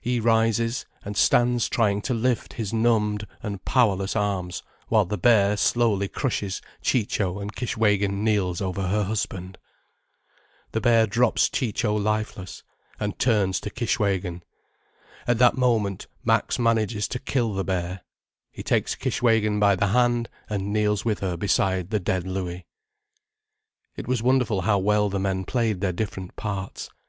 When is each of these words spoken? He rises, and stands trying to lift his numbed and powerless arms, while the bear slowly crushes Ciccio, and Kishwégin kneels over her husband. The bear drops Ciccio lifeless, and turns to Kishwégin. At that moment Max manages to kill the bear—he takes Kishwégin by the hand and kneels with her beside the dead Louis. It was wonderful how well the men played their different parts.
He 0.00 0.20
rises, 0.20 0.86
and 1.04 1.16
stands 1.16 1.68
trying 1.68 2.02
to 2.02 2.14
lift 2.14 2.52
his 2.52 2.72
numbed 2.72 3.26
and 3.42 3.64
powerless 3.64 4.14
arms, 4.14 4.62
while 4.86 5.04
the 5.04 5.18
bear 5.18 5.56
slowly 5.56 6.06
crushes 6.06 6.62
Ciccio, 6.84 7.40
and 7.40 7.52
Kishwégin 7.56 8.18
kneels 8.22 8.60
over 8.60 8.82
her 8.82 9.02
husband. 9.02 9.58
The 10.70 10.80
bear 10.80 11.08
drops 11.08 11.48
Ciccio 11.48 11.96
lifeless, 11.96 12.62
and 13.00 13.18
turns 13.18 13.58
to 13.58 13.70
Kishwégin. 13.70 14.42
At 15.26 15.38
that 15.38 15.58
moment 15.58 16.06
Max 16.24 16.60
manages 16.60 17.08
to 17.08 17.18
kill 17.18 17.52
the 17.52 17.64
bear—he 17.64 18.62
takes 18.62 18.94
Kishwégin 18.94 19.58
by 19.58 19.74
the 19.74 19.88
hand 19.88 20.28
and 20.48 20.72
kneels 20.72 21.04
with 21.04 21.18
her 21.18 21.36
beside 21.36 21.90
the 21.90 21.98
dead 21.98 22.24
Louis. 22.24 22.66
It 23.96 24.06
was 24.06 24.22
wonderful 24.22 24.60
how 24.60 24.78
well 24.78 25.08
the 25.08 25.18
men 25.18 25.42
played 25.44 25.80
their 25.80 25.92
different 25.92 26.36
parts. 26.36 26.88